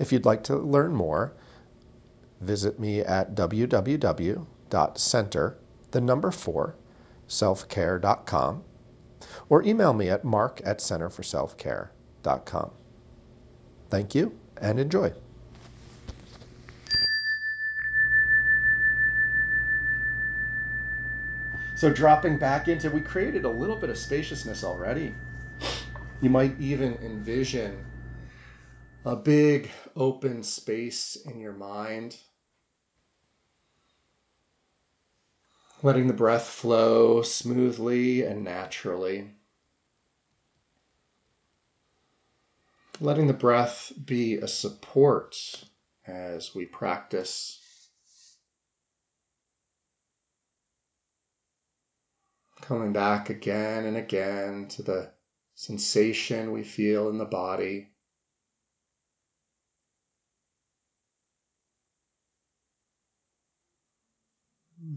[0.00, 1.34] If you'd like to learn more,
[2.40, 4.38] visit me at www.center,
[5.90, 6.74] the number four,
[7.28, 8.64] selfcare.com,
[9.50, 12.70] or email me at mark at centerforselfcare.com.
[13.90, 15.12] Thank you and enjoy.
[21.74, 25.14] So, dropping back into, we created a little bit of spaciousness already.
[26.22, 27.84] You might even envision
[29.04, 32.16] a big open space in your mind.
[35.82, 39.30] Letting the breath flow smoothly and naturally.
[43.00, 45.34] Letting the breath be a support
[46.06, 47.58] as we practice.
[52.60, 55.10] Coming back again and again to the
[55.54, 57.89] sensation we feel in the body.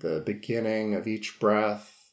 [0.00, 2.10] The beginning of each breath,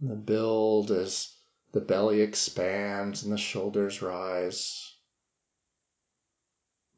[0.00, 1.32] the build as
[1.72, 4.96] the belly expands and the shoulders rise,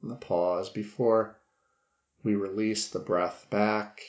[0.01, 1.39] and the pause before
[2.23, 4.01] we release the breath back,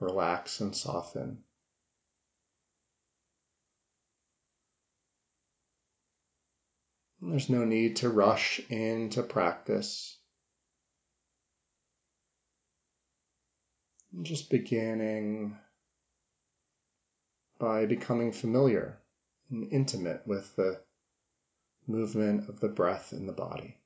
[0.00, 1.44] relax and soften.
[7.20, 10.18] There's no need to rush into practice.
[14.22, 15.56] Just beginning
[17.58, 18.98] by becoming familiar
[19.50, 20.80] and intimate with the
[21.86, 23.76] movement of the breath in the body.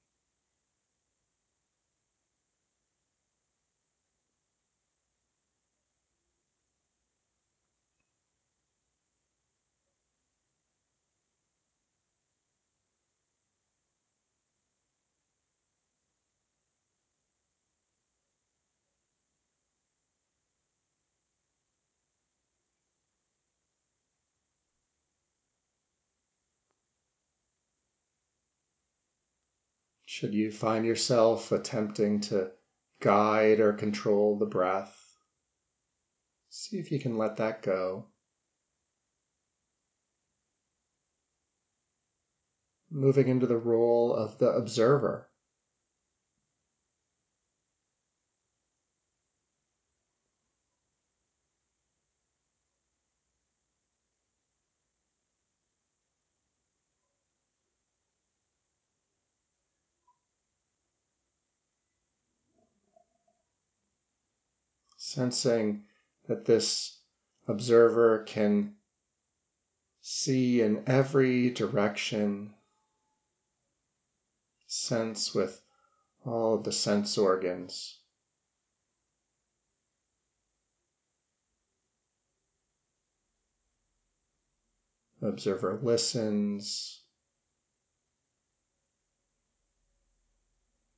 [30.15, 32.53] Should you find yourself attempting to
[33.01, 34.95] guide or control the breath,
[36.51, 38.09] see if you can let that go.
[42.91, 45.31] Moving into the role of the observer.
[65.13, 65.85] Sensing
[66.27, 66.99] that this
[67.47, 68.75] observer can
[70.01, 72.55] see in every direction,
[74.67, 75.61] sense with
[76.25, 77.99] all the sense organs.
[85.21, 87.03] Observer listens,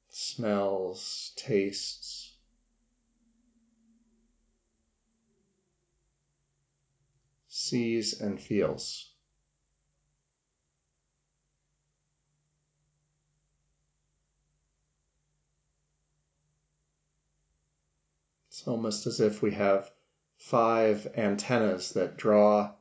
[0.09, 2.24] smells, tastes.
[7.65, 9.11] Sees and feels.
[18.49, 19.91] It's almost as if we have
[20.37, 22.75] five antennas that draw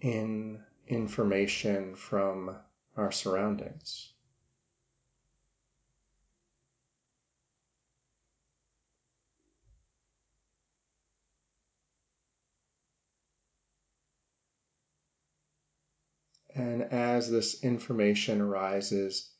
[0.00, 2.56] in information from
[2.96, 4.11] our surroundings.
[16.54, 19.30] And as this information arises,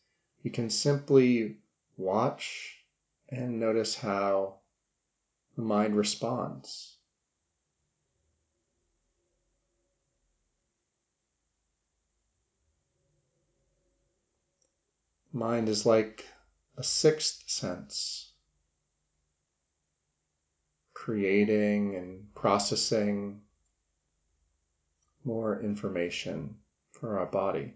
[0.42, 1.58] you can simply
[1.98, 2.82] watch
[3.28, 4.60] and notice how
[5.56, 6.96] the mind responds.
[15.34, 16.26] Mind is like
[16.76, 18.32] a sixth sense,
[20.94, 23.42] creating and processing
[25.24, 26.56] more information
[27.02, 27.74] for our body.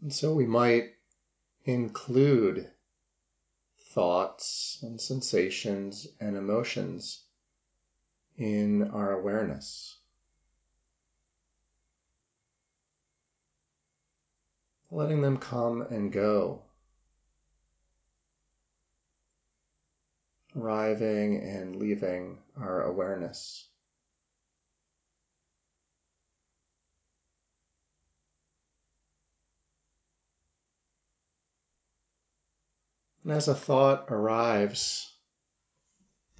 [0.00, 0.94] And so we might
[1.66, 2.70] include
[3.92, 7.23] thoughts and sensations and emotions
[8.36, 9.96] in our awareness.
[14.90, 16.62] Letting them come and go.
[20.56, 23.66] Arriving and leaving our awareness.
[33.24, 35.10] And as a thought arrives,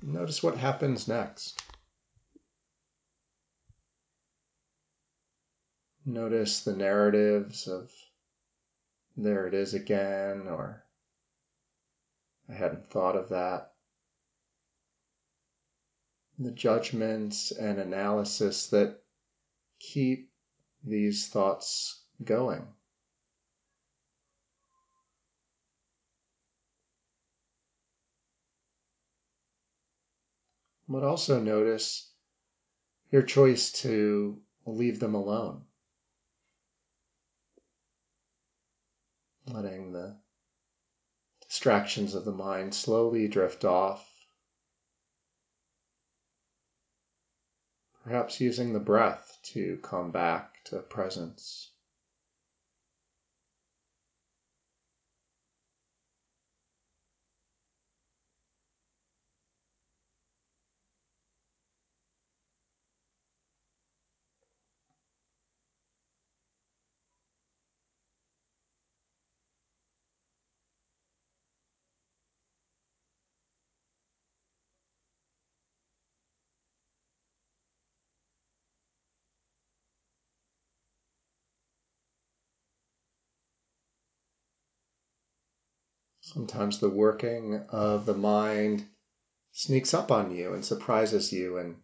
[0.02, 1.63] notice what happens next.
[6.06, 7.90] Notice the narratives of
[9.16, 10.84] there it is again, or
[12.46, 13.72] I hadn't thought of that.
[16.38, 19.02] The judgments and analysis that
[19.78, 20.30] keep
[20.82, 22.66] these thoughts going.
[30.86, 32.12] But also notice
[33.10, 35.64] your choice to leave them alone.
[39.46, 40.16] Letting the
[41.46, 44.10] distractions of the mind slowly drift off.
[48.02, 51.73] Perhaps using the breath to come back to presence.
[86.34, 88.88] Sometimes the working of the mind
[89.52, 91.80] sneaks up on you and surprises you, and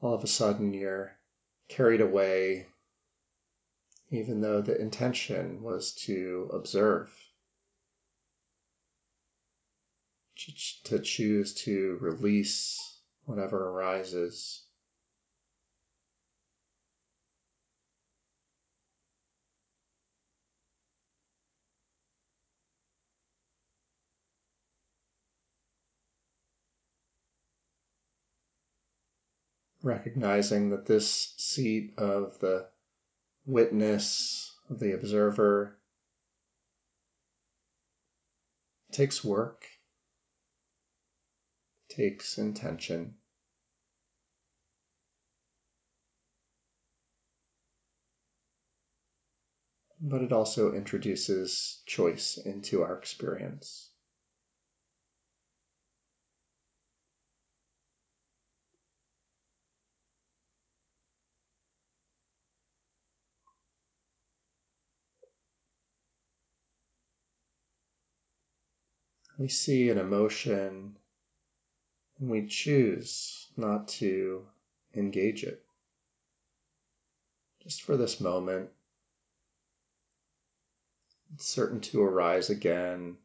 [0.00, 1.18] all of a sudden you're
[1.66, 2.68] carried away,
[4.10, 7.10] even though the intention was to observe,
[10.84, 14.64] to choose to release whatever arises.
[29.86, 32.66] Recognizing that this seat of the
[33.46, 35.78] witness, of the observer,
[38.90, 39.64] takes work,
[41.88, 43.14] takes intention.
[50.00, 53.90] But it also introduces choice into our experience.
[69.38, 70.96] We see an emotion
[72.18, 74.46] and we choose not to
[74.94, 75.62] engage it.
[77.62, 78.70] Just for this moment,
[81.34, 83.16] it's certain to arise again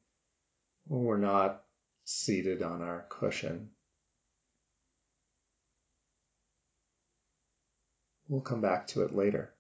[0.88, 1.64] when we're not
[2.04, 3.70] seated on our cushion.
[8.28, 9.54] We'll come back to it later.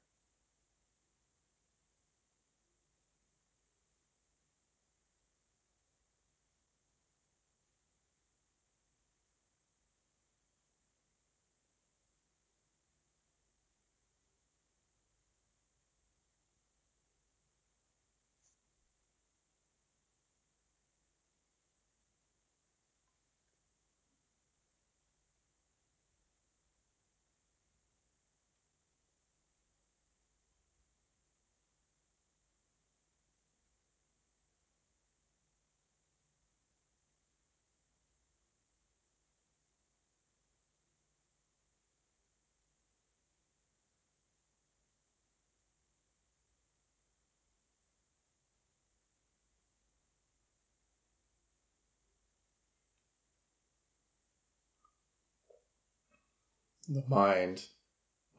[56.91, 57.63] The mind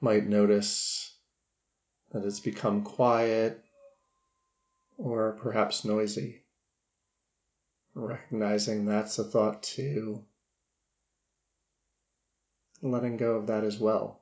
[0.01, 1.17] might notice
[2.13, 3.65] that it's become quiet
[4.99, 6.43] or perhaps noisy.
[7.95, 10.25] Recognizing that's a thought too,
[12.83, 14.22] letting go of that as well.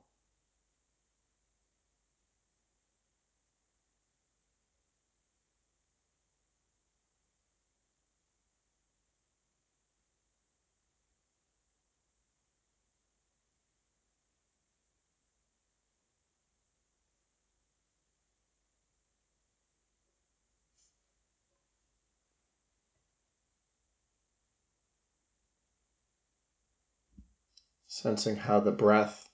[28.01, 29.29] Sensing how the breath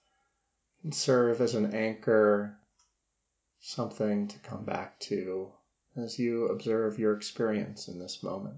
[0.82, 2.58] can serve as an anchor,
[3.60, 5.52] something to come back to
[5.96, 8.58] as you observe your experience in this moment.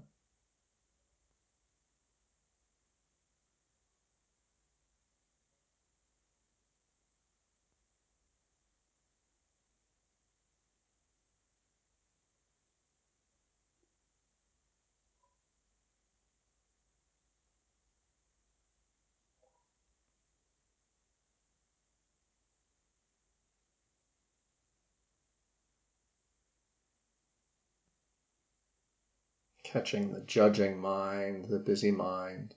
[29.72, 32.54] Catching the judging mind, the busy mind,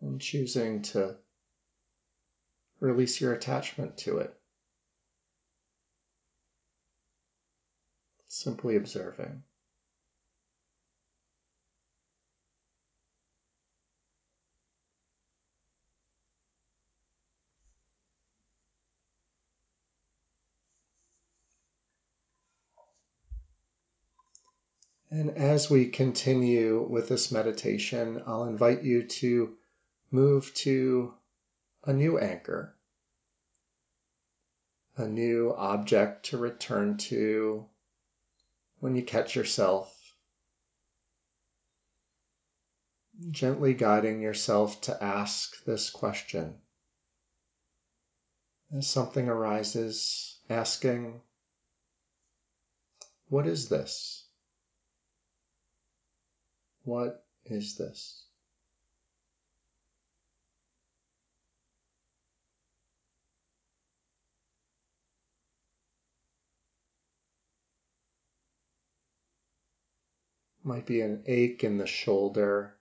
[0.00, 1.16] and choosing to
[2.78, 4.32] release your attachment to it.
[8.28, 9.42] Simply observing.
[25.16, 29.56] And as we continue with this meditation, I'll invite you to
[30.10, 31.14] move to
[31.84, 32.74] a new anchor,
[34.96, 37.64] a new object to return to
[38.80, 39.96] when you catch yourself,
[43.30, 46.60] gently guiding yourself to ask this question.
[48.76, 51.22] As something arises, asking,
[53.28, 54.23] What is this?
[56.84, 58.26] What is this?
[70.62, 72.76] Might be an ache in the shoulder,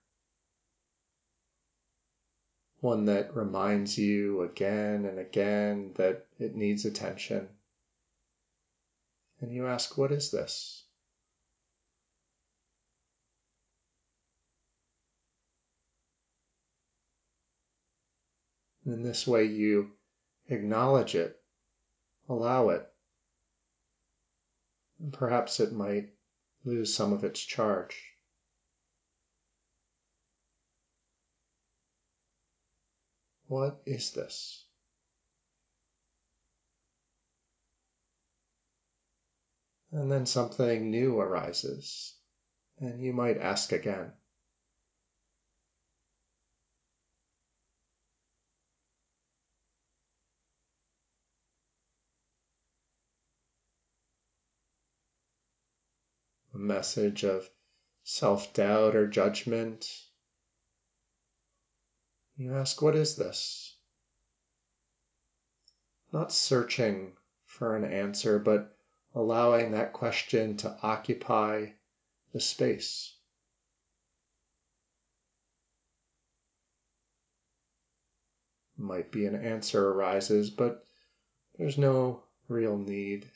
[2.79, 7.47] one that reminds you again and again that it needs attention.
[9.39, 10.82] And you ask, What is this?
[18.85, 19.91] In this way, you
[20.49, 21.41] acknowledge it,
[22.27, 22.85] allow it.
[24.99, 26.09] And perhaps it might
[26.65, 27.95] lose some of its charge.
[33.47, 34.65] What is this?
[39.91, 42.15] And then something new arises,
[42.79, 44.11] and you might ask again.
[56.57, 57.49] Message of
[58.03, 59.89] self doubt or judgment.
[62.35, 63.75] You ask, What is this?
[66.11, 68.77] Not searching for an answer, but
[69.15, 71.67] allowing that question to occupy
[72.33, 73.15] the space.
[78.77, 80.85] Might be an answer arises, but
[81.57, 83.29] there's no real need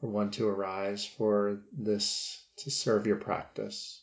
[0.00, 4.02] for one to arise, for this to serve your practice.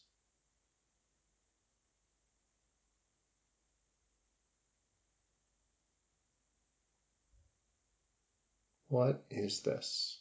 [8.89, 10.19] What is this?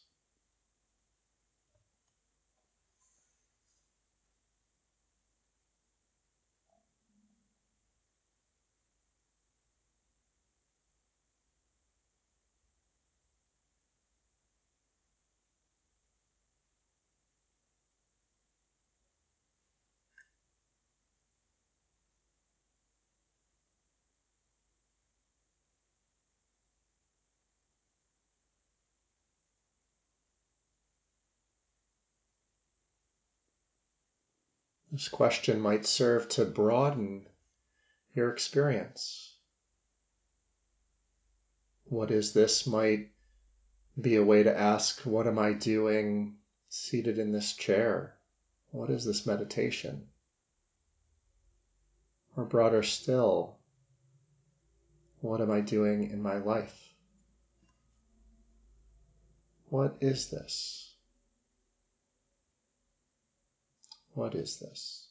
[34.97, 37.29] This question might serve to broaden
[38.15, 39.37] your experience.
[41.85, 43.11] What is this might
[44.01, 46.39] be a way to ask, What am I doing
[46.71, 48.17] seated in this chair?
[48.71, 50.09] What is this meditation?
[52.35, 53.59] Or broader still,
[55.21, 56.95] what am I doing in my life?
[59.69, 60.86] What is this?
[64.17, 65.06] What is this?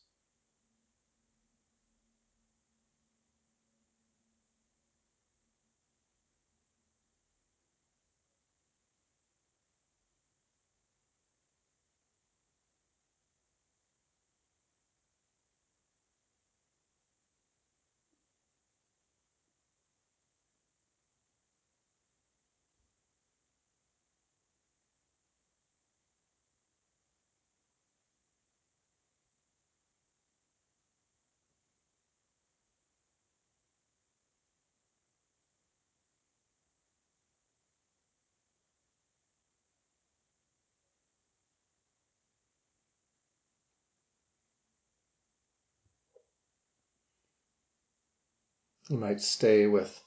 [48.87, 49.99] You might stay with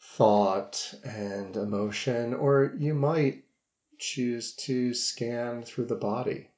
[0.00, 3.44] thought and emotion, or you might
[3.98, 6.50] choose to scan through the body,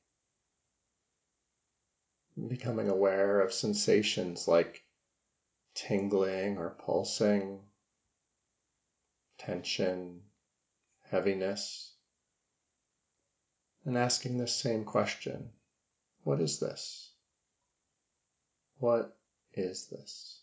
[2.48, 4.82] becoming aware of sensations like
[5.74, 7.68] tingling or pulsing,
[9.36, 10.22] tension,
[11.02, 11.94] heaviness,
[13.84, 15.52] and asking the same question
[16.22, 17.12] What is this?
[18.78, 19.14] What
[19.52, 20.40] is this?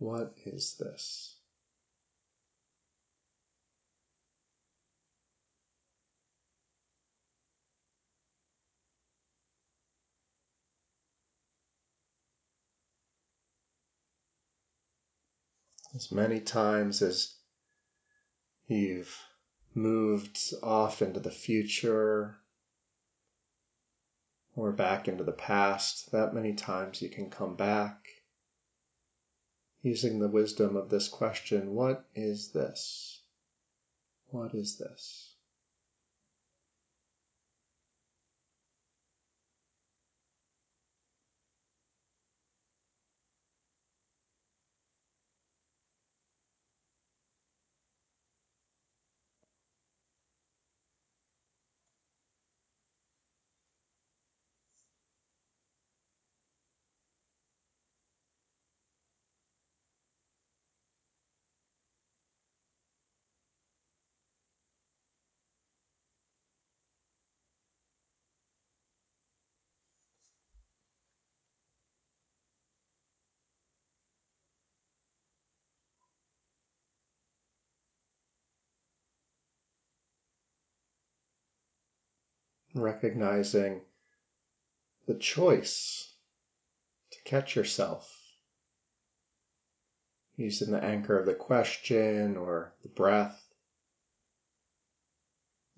[0.00, 1.36] What is this?
[15.94, 17.34] As many times as
[18.68, 19.14] you've
[19.74, 22.38] moved off into the future
[24.56, 27.99] or back into the past, that many times you can come back
[29.82, 33.22] using the wisdom of this question What is this?
[34.28, 35.29] What is this?
[82.74, 83.80] Recognizing
[85.06, 86.14] the choice
[87.10, 88.16] to catch yourself
[90.36, 93.50] using the anchor of the question or the breath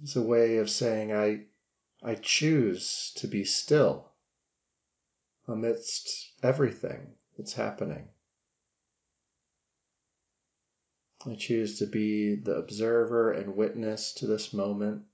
[0.02, 1.46] is a way of saying I
[2.02, 4.10] I choose to be still
[5.46, 8.08] amidst everything that's happening.
[11.24, 15.04] I choose to be the observer and witness to this moment.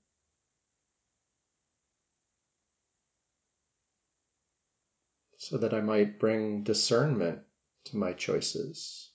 [5.39, 7.41] So that I might bring discernment
[7.85, 9.09] to my choices,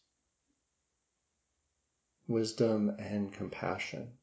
[2.26, 4.18] wisdom and compassion.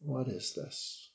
[0.00, 1.07] What is this?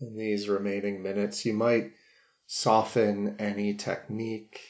[0.00, 1.44] In these remaining minutes.
[1.44, 1.92] You might
[2.46, 4.60] soften any technique,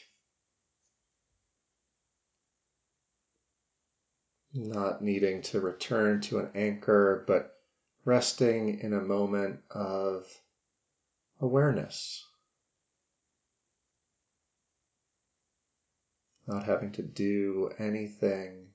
[4.53, 7.55] not needing to return to an anchor, but
[8.05, 10.25] resting in a moment of
[11.39, 12.25] awareness.
[16.47, 18.68] Not having to do anything,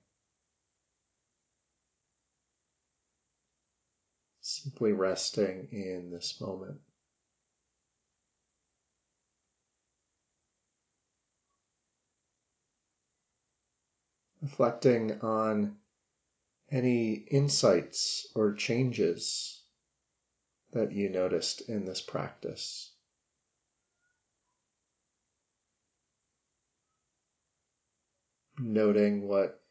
[4.64, 6.80] simply resting in this moment.
[14.44, 15.74] reflecting on
[16.70, 19.62] any insights or changes
[20.74, 22.92] that you noticed in this practice.
[28.58, 29.62] Noting what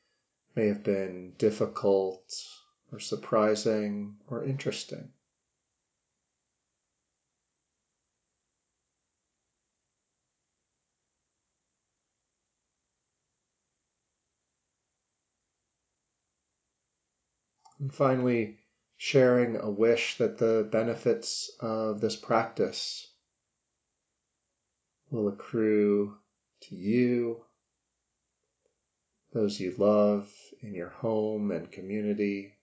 [0.55, 2.33] may have been difficult
[2.93, 5.09] or surprising or interesting.
[17.79, 18.59] And finally,
[18.95, 23.11] sharing a wish that the benefits of this practice
[25.09, 26.15] will accrue
[26.61, 27.43] to you,
[29.33, 32.53] those you love in your home and community,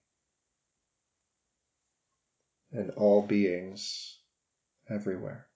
[2.73, 4.19] and all beings
[4.89, 5.50] everywhere.